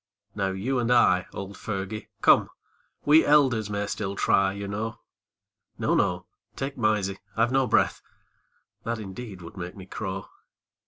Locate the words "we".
3.05-3.23